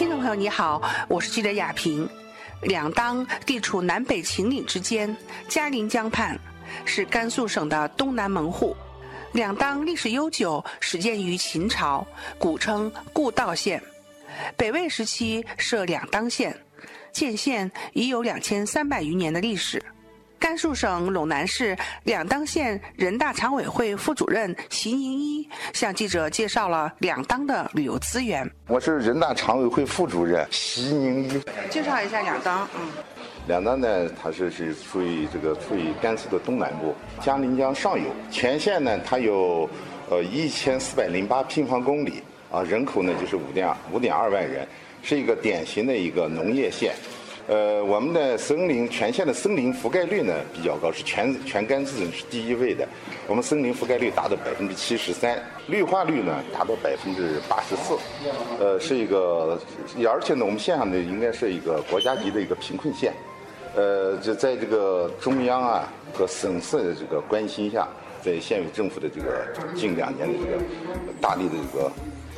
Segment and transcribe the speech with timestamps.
[0.00, 2.08] 听众朋友你好，我是记者亚平。
[2.62, 5.14] 两当地处南北秦岭之间，
[5.46, 6.40] 嘉陵江畔，
[6.86, 8.74] 是甘肃省的东南门户。
[9.32, 12.06] 两当历史悠久，始建于秦朝，
[12.38, 13.78] 古称固道县。
[14.56, 16.58] 北魏时期设两当县，
[17.12, 19.84] 建县已有两千三百余年的历史。
[20.40, 28.50] 甘肃省陇南市两当县人大常委会副主任席宁一向记者介绍了两当的旅游资源。
[28.66, 31.42] 我是人大常委会副主任席宁一。
[31.68, 32.88] 介绍一下两当，嗯，
[33.46, 38.06] 两当呢，它是是处于这个处于甘肃的东南部，嘉陵江上游。
[38.30, 39.68] 全县呢，它有
[40.08, 44.66] 呃一千四百零八平方公里，啊，人口呢就是五点五点二万人，
[45.02, 46.94] 是一个典型的一个农业县。
[47.50, 52.86] 呃，我们的森林全县的森林覆盖率呢比较高，是全全甘肃省是第一位的。
[53.26, 55.36] 我们森林覆盖率达到百分之七十三，
[55.66, 57.98] 绿化率呢达到百分之八十四，
[58.60, 59.58] 呃，是一个，
[60.08, 63.12] 而且呢，我们县上呢应该是一个国家级的一个贫困县。
[63.74, 67.88] 呃，这在这个中央啊和省市的这个关心下，
[68.22, 70.62] 在县委政府的这个近两年的这个
[71.20, 71.90] 大力的这个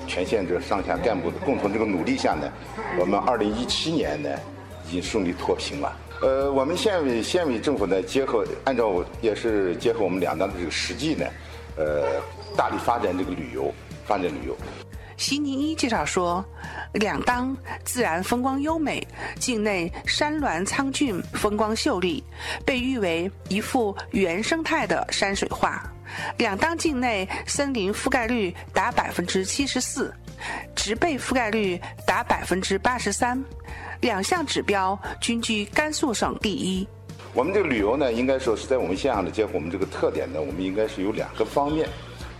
[0.06, 2.51] 全县这个上下干部的共同这个努力下呢，
[2.98, 4.31] 我们二零一七年呢。
[4.86, 5.97] 已经顺利脱贫了。
[6.22, 11.27] 呃，我们县委县委政府呢，结合按照也是结合我们两当的这个实际呢，
[11.77, 12.20] 呃，
[12.56, 13.74] 大力发展这个旅游，
[14.06, 14.56] 发展旅游。
[15.16, 16.44] 席宁一介绍说，
[16.94, 19.06] 两当自然风光优美，
[19.39, 22.22] 境内山峦苍峻，风光秀丽，
[22.64, 25.83] 被誉为一幅原生态的山水画。
[26.39, 30.12] 两当境内森林覆盖率达百分之七十四，
[30.74, 33.42] 植被覆盖率达百分之八十三。
[34.03, 36.86] 两项指标均居甘肃省第一。
[37.33, 41.89] 我们这个旅游呢，应该说是在我们县上的结合我们这个特点呢，我们应该是有两个方面，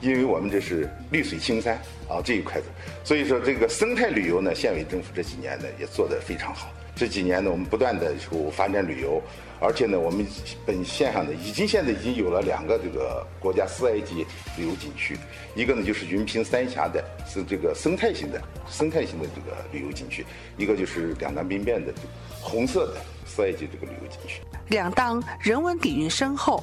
[0.01, 1.77] 因为我们这是绿水青山
[2.09, 2.67] 啊这一块的，
[3.05, 6.69] 所以说这个生态旅游呢，县委政府这几年呢也做得非常好。
[6.95, 9.21] 这几年呢，我们不断的就发展旅游，
[9.61, 10.27] 而且呢，我们
[10.67, 14.27] 本县上呢，已经现在已经有了两个这个国家四 A 级
[14.59, 15.17] 旅游景区，
[15.55, 20.25] 一个呢就是云平三峡的，是这个生态型的生态型的这个旅游景区，
[20.59, 21.93] 一个就是两当兵变的
[22.41, 24.43] 红色的四 A 级这个旅游景区。
[24.69, 26.63] 两当人文底蕴深厚，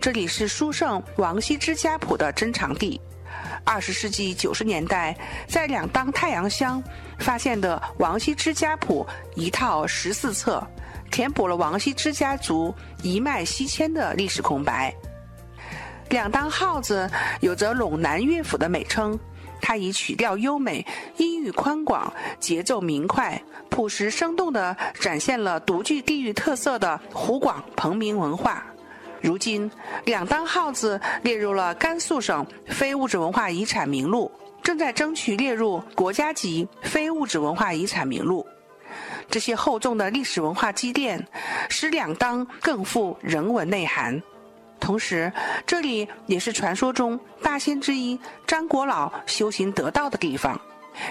[0.00, 3.00] 这里是书圣王羲之家谱的珍藏地。
[3.64, 5.16] 二十世纪九十年代，
[5.46, 6.82] 在两当太阳乡
[7.20, 10.66] 发现的王羲之家谱一套十四册，
[11.10, 14.92] 填补了王羲之家族一脉西迁的历史空白。
[16.08, 17.08] 两当号子
[17.40, 19.16] 有着陇南乐府的美称，
[19.60, 20.84] 它以曲调优美、
[21.18, 28.64] 音域宽广、节奏明快、朴实生动地展现了独具地域特色的湖广彭明文化。
[29.20, 29.70] 如今，
[30.06, 38.46] 两当号子列入了甘肃省非物质文化遗产名录，正在争取列入国家级非物质文化遗产名录。
[39.28, 41.24] 这些厚重的历史文化积淀，
[41.68, 44.20] 使两当更富人文内涵。
[44.80, 45.32] 同时，
[45.66, 50.60] 这里也是传说中八仙之一张国老修行得道的地方。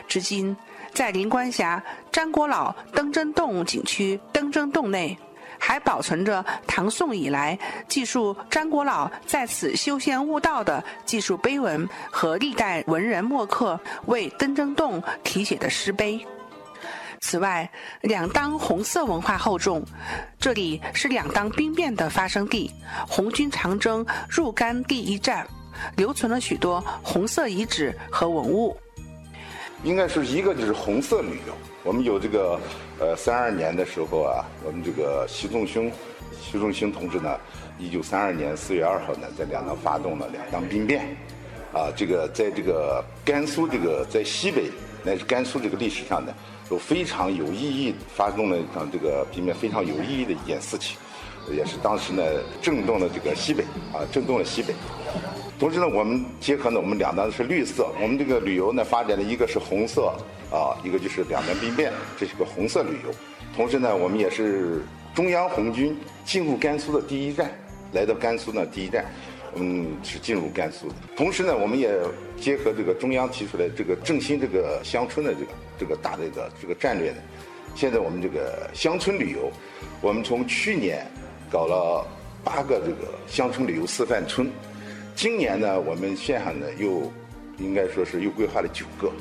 [0.07, 0.55] 至今，
[0.93, 1.81] 在灵官峡
[2.11, 5.17] 张国老登真洞景区登真洞内。
[5.59, 16.25] 还保存着唐宋以来记述张国老在此修仙悟道的技术碑文和历代文人墨客为登真洞题写的诗碑。
[17.21, 17.69] 此外，
[18.01, 19.83] 两当红色文化厚重，
[20.39, 22.71] 这里是两当兵变的发生地，
[23.05, 25.45] 红军长征入甘第一站，
[25.97, 28.75] 留存了许多红色遗址和文物。
[29.83, 31.53] 应该是一个就是红色旅游。
[31.83, 32.59] 我们有这个，
[32.99, 35.91] 呃，三二年的时候啊，我们这个习仲勋，
[36.41, 37.37] 习仲勋同志呢，
[37.79, 41.15] 一九三二年四月二号呢，在两当发动了两当兵变，
[41.73, 44.69] 啊，这个在这个甘肃这个在西北
[45.03, 46.33] 乃至甘肃这个历史上呢，
[46.69, 50.97] 都非常有意义，发动了一场这个兵变非常有意义的一件事情，
[51.49, 52.21] 也是当时呢
[52.61, 53.63] 震动了这个西北
[53.93, 54.73] 啊，震动了西北。
[55.59, 60.13] 同时呢，我们结合呢，我们两端是绿色，我们这个旅游呢发展的一个是红色
[60.49, 63.13] 啊，一个就是两当兵变，这是个红色旅游。
[63.53, 64.81] 同时呢，我们也是
[65.13, 67.51] 中央红军进入甘肃的第一站，
[67.91, 69.03] 来到甘肃呢第一站，
[69.55, 70.95] 嗯，是进入甘肃的。
[71.17, 71.93] 同时呢，我们也
[72.39, 77.17] 结合这个中央提出来这个振兴这个乡村的这个这个大的一个这个战略呢，
[77.75, 79.51] 现在我们这个乡村旅游，
[79.99, 81.05] 我们从去年
[81.51, 82.07] 搞了
[82.45, 84.49] 八个这个乡村旅游示范村。
[85.19, 87.11] 今年呢，我们县上呢又
[87.57, 89.11] 应该说是又规划了九个，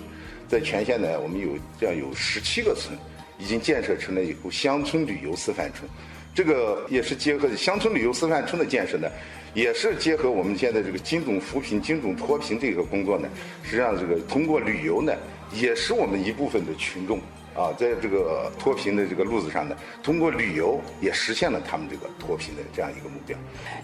[0.46, 2.96] 在全县呢，我们有这样有十七个村
[3.36, 5.90] 已经建设成了以后乡村旅游示范村。
[6.32, 9.08] 这个也是结合乡村旅游示范村的建设呢，
[9.54, 13.28] 也是结合我们现在这个精准扶贫、精准脱贫这个工作呢。
[13.64, 15.12] 实际上，这个通过旅游呢，
[15.52, 17.18] 也是我们一部分的群众
[17.58, 23.36] 啊，在这个脱贫的这个路子上呢，通过旅游也实现了他们这个脱贫的这样一个目标。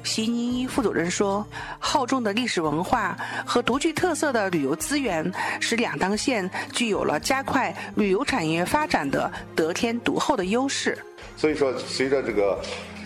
[0.04, 1.44] 席宁一副主任说
[1.80, 5.28] ：“厚重的历史文化和独具特色的旅游资源，
[5.58, 10.96] 使两当县具有了加快旅游产业发展的得天独厚的优势。
[11.36, 12.56] 所以说，随着这个，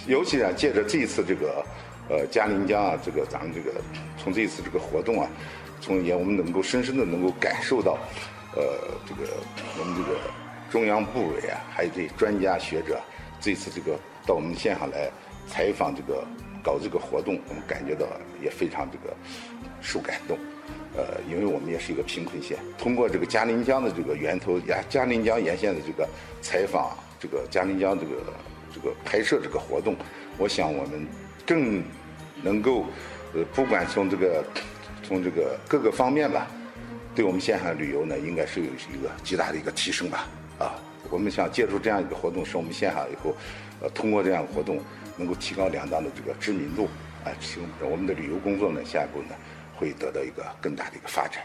[0.06, 1.64] 尤其啊，借着这一次这个，
[2.10, 3.80] 呃，嘉陵江啊，这个咱们这个
[4.22, 5.26] 从这一次这个活动啊，
[5.80, 7.96] 从也我们能够深深的能够感受到，
[8.54, 8.62] 呃，
[9.08, 9.32] 这个
[9.80, 10.18] 我们这个。”
[10.70, 13.00] 中央部委啊，还有这专家学者，
[13.40, 15.10] 这次这个到我们县上来
[15.46, 16.24] 采访，这个
[16.62, 18.06] 搞这个活动，我们感觉到
[18.42, 19.14] 也非常这个
[19.80, 20.38] 受感动。
[20.96, 26.06] 呃，因为我们也是一个贫困县，通过这个嘉陵江的这个源头，呀，嘉陵江沿线的这个
[26.42, 28.12] 采访，这个嘉陵江这个
[28.74, 29.96] 这个拍摄这个活动，
[30.36, 31.06] 我想我们
[31.46, 31.82] 更
[32.42, 32.84] 能够，
[33.34, 34.44] 呃，不管从这个
[35.02, 36.46] 从这个各个方面吧，
[37.14, 40.26] 对我们县上旅游呢，应该是有一个极大的一个提升吧。
[41.10, 43.34] 我们想借助这样一个活动，使我们线下以后，
[43.80, 44.80] 呃，通过这样的活动，
[45.16, 46.88] 能够提高两档的这个知名度，
[47.24, 49.34] 啊，使我们的旅游工作呢，下一步呢，
[49.76, 51.42] 会得到一个更大的一个发展。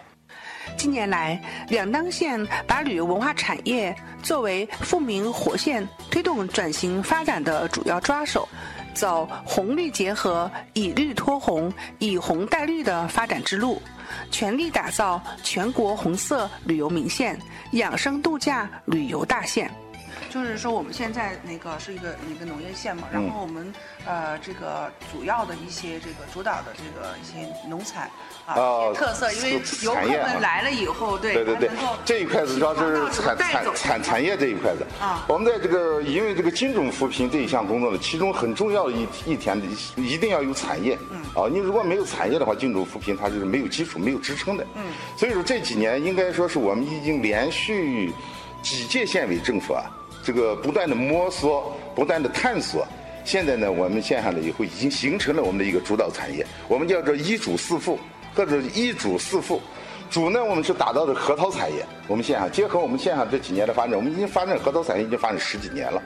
[0.78, 8.48] 近年来，两当县把旅游文化产业作为富民活县推动转型发展的主要抓手，
[8.94, 13.82] 走红绿结合、以绿托红、以红带绿的发展之路。
[14.30, 17.40] 全力打造全国红色旅游名县、
[17.72, 19.72] 养生度假旅游大县。
[20.34, 23.72] 就是说，我们现在那个是一个一个农业县嘛，然后我们
[24.04, 28.10] 呃这个主要的一些这个主导的这个一些农产
[28.48, 28.56] 啊
[28.96, 31.70] 特色，因为游客们来了以后，对对对对，
[32.04, 35.24] 这一块子主要是产产产产业这一块子啊。
[35.28, 39.62] 我们在这个因为这个精准扶贫这一项工作呢，其中很重要的一一点
[39.96, 44.84] 一定要有产业，嗯啊，你如果没有产业的话，精准扶贫它就是没有基础、没有支撑的，嗯。
[45.16, 48.12] 所以说这几年应该说是我们已经连续
[48.64, 49.86] 几届县委政府啊。
[50.24, 52.88] 这个不断的摸索，不断的探索，
[53.26, 58.00] 现在呢，我们县上呢以后已经形成了我们的一个主导产业，我们叫做一主四副，
[58.34, 59.62] 或者一主四副。
[60.10, 61.84] 主呢，我们是打造的核桃产业。
[62.08, 66.02] 我们县上结合我们县上这几年的发展，我们已经发展核桃产业已经发展十几年了。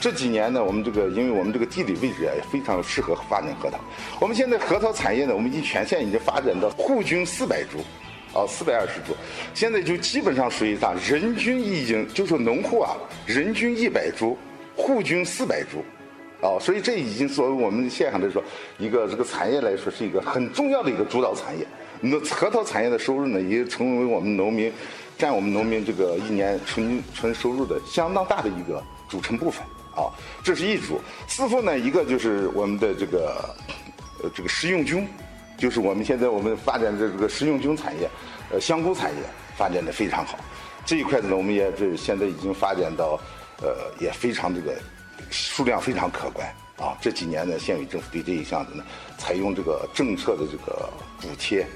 [0.00, 3.78] 这几年呢，我们这个因为我们这个地理位置也非常适合发展核桃。
[4.20, 7.78] 我们现在核桃产业呢，我们已经全县已经发展到户均四百株。
[8.36, 9.16] 哦，四百二十株，
[9.54, 10.92] 现在就基本上属于啥？
[11.08, 12.94] 人均已经就说农户啊，
[13.24, 14.36] 人均一百株，
[14.76, 15.82] 户均四百株，
[16.42, 18.44] 哦，所以这已经作为我们县上来说，
[18.76, 21.66] 一个这个产业来说，是一个很重要的一个主导产业。
[21.98, 24.70] 那核桃产业的收入呢，也成为我们农民
[25.16, 29.64] 占我们农民这个一年纯纯收入的相当大的一个组成部分。
[29.94, 30.12] 啊，
[30.44, 31.00] 这是一组。
[31.26, 33.56] 四副呢，一个就是我们的这个
[34.22, 35.08] 呃这个食用菌。
[35.56, 38.08] 就是我们现在我们发展的这个食用菌产业，
[38.50, 39.18] 呃，香菇产业
[39.56, 40.38] 发展的非常好。
[40.84, 43.18] 这一块子呢，我们也是现在已经发展到，
[43.62, 44.72] 呃，也非常这个
[45.30, 46.46] 数量非常可观
[46.78, 46.96] 啊。
[47.00, 48.84] 这几年呢，县委政府对这一项子呢，
[49.18, 50.88] 采用这个政策的这个
[51.20, 51.66] 补贴，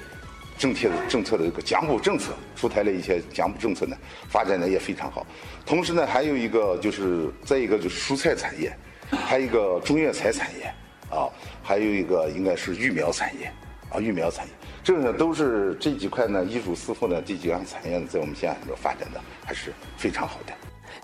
[0.59, 3.97] 政策的政策的这个奖补政策，出台了一些奖补政策呢，
[4.29, 5.27] 发展的也非常好。
[5.67, 8.73] 同时呢，还有一个就是再一个就是蔬菜产业，
[9.11, 10.67] 还有一个中药材产业
[11.11, 11.27] 啊，
[11.65, 13.51] 还有一个应该是育苗产业。
[13.91, 14.53] 啊，育苗产业，
[14.83, 20.53] 这个呢都是这几块呢，一主四副呢这几样产业呢，在我们县里头发展的还是非常好的。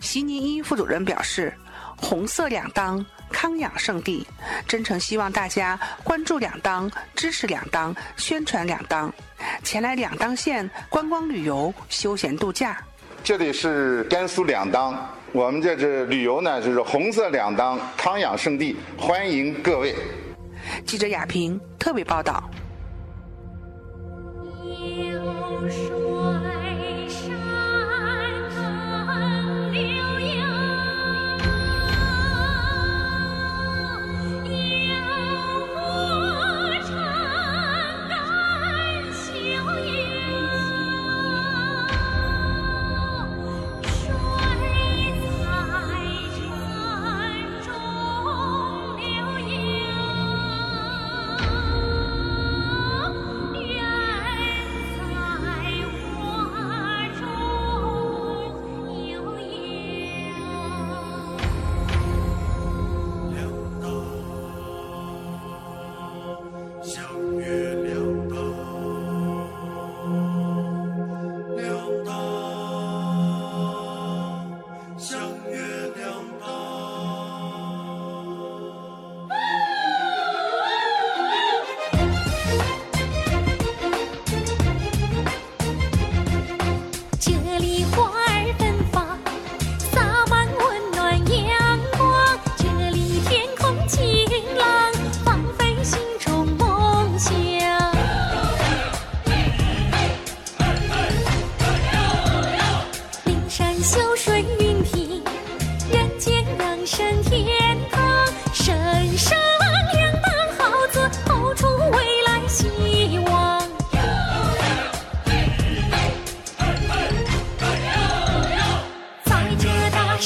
[0.01, 1.53] 席宁一副主任表示，
[1.97, 4.27] 红色两当康养圣地，
[4.67, 9.13] 真诚希望大家关注两当，支持两当，宣传两当，
[9.63, 12.83] 前来两当县观光旅游、休闲度假。
[13.25, 19.95] 这里是甘肃两当，我们这是旅游呢，就是红色两当康养圣地，欢迎各位。
[20.85, 22.49] 记者亚平特别报道。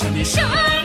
[0.01, 0.80] 神的事儿。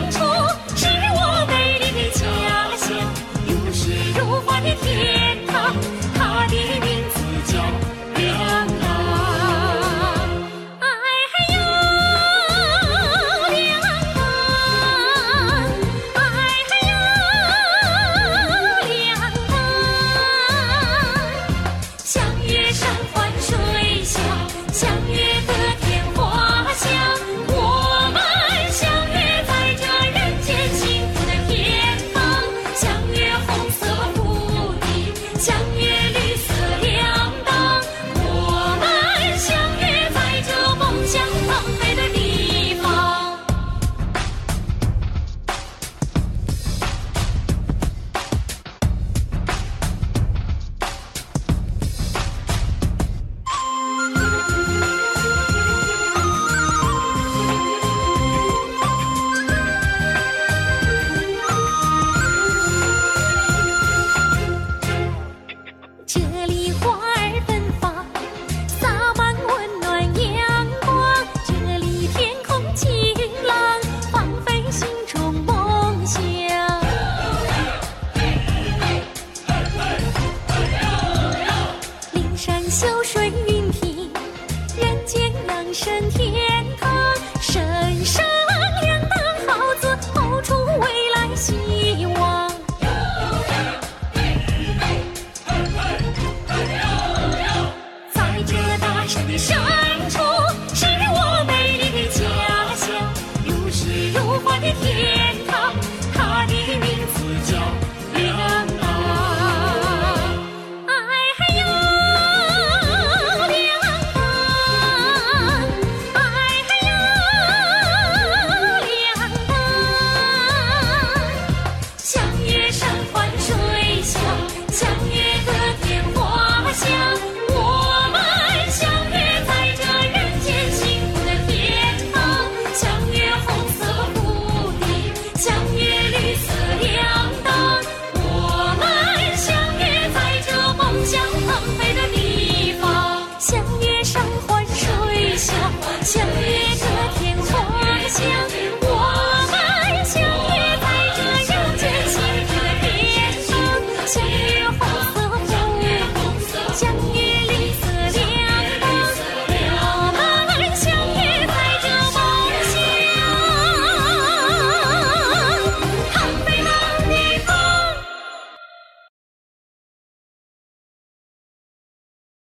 [99.38, 99.64] show.